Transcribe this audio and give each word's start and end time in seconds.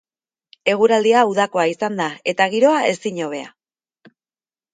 Eguraldia 0.71 1.21
udakoa 1.31 1.65
izan 1.73 1.99
da, 2.01 2.07
eta 2.33 2.49
giroa, 2.55 2.81
ezinhobea. 2.95 3.53